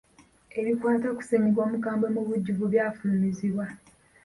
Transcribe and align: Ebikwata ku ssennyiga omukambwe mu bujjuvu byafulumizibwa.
Ebikwata 0.59 1.07
ku 1.15 1.21
ssennyiga 1.23 1.59
omukambwe 1.67 2.07
mu 2.15 2.21
bujjuvu 2.27 2.63
byafulumizibwa. 2.71 3.65